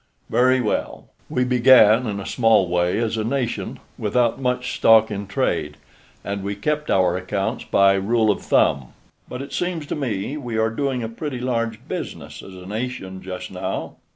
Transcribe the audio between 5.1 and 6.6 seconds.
in trade, and we